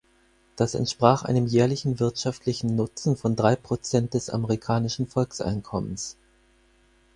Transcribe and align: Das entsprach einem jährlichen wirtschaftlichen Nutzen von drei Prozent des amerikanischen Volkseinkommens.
Das 0.55 0.73
entsprach 0.73 1.25
einem 1.25 1.45
jährlichen 1.45 1.99
wirtschaftlichen 1.99 2.75
Nutzen 2.75 3.15
von 3.17 3.35
drei 3.35 3.55
Prozent 3.55 4.15
des 4.15 4.31
amerikanischen 4.31 5.05
Volkseinkommens. 5.05 6.17